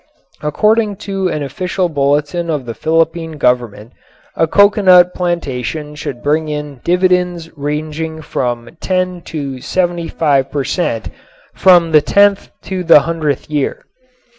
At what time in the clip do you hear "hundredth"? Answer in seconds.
13.01-13.47